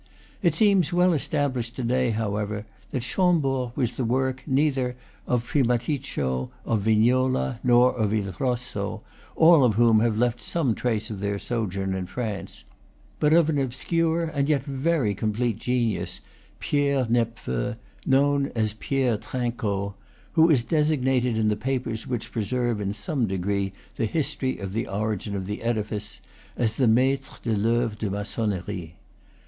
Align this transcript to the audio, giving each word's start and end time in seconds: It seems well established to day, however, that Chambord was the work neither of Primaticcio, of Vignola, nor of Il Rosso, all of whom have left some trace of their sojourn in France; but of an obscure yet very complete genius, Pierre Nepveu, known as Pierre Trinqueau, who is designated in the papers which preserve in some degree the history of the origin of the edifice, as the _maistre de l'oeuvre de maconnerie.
It 0.41 0.55
seems 0.55 0.91
well 0.91 1.13
established 1.13 1.75
to 1.75 1.83
day, 1.83 2.09
however, 2.09 2.65
that 2.89 3.03
Chambord 3.03 3.73
was 3.77 3.93
the 3.97 4.03
work 4.03 4.41
neither 4.47 4.95
of 5.27 5.43
Primaticcio, 5.45 6.49
of 6.65 6.81
Vignola, 6.81 7.59
nor 7.63 7.93
of 7.93 8.11
Il 8.11 8.33
Rosso, 8.39 9.03
all 9.35 9.63
of 9.63 9.75
whom 9.75 9.99
have 9.99 10.17
left 10.17 10.41
some 10.41 10.73
trace 10.73 11.11
of 11.11 11.19
their 11.19 11.37
sojourn 11.37 11.93
in 11.93 12.07
France; 12.07 12.63
but 13.19 13.31
of 13.31 13.47
an 13.47 13.59
obscure 13.59 14.31
yet 14.43 14.63
very 14.63 15.13
complete 15.13 15.59
genius, 15.59 16.19
Pierre 16.59 17.05
Nepveu, 17.07 17.75
known 18.03 18.51
as 18.55 18.73
Pierre 18.79 19.17
Trinqueau, 19.19 19.93
who 20.33 20.49
is 20.49 20.63
designated 20.63 21.37
in 21.37 21.47
the 21.47 21.55
papers 21.55 22.07
which 22.07 22.31
preserve 22.31 22.81
in 22.81 22.91
some 22.95 23.27
degree 23.27 23.71
the 23.97 24.07
history 24.07 24.57
of 24.57 24.73
the 24.73 24.87
origin 24.87 25.35
of 25.35 25.45
the 25.45 25.61
edifice, 25.61 26.21
as 26.57 26.73
the 26.73 26.87
_maistre 26.87 27.39
de 27.43 27.55
l'oeuvre 27.55 27.95
de 27.99 28.09
maconnerie. 28.09 28.93